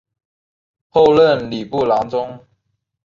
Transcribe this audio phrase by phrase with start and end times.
[0.89, 2.43] 后任礼部郎中。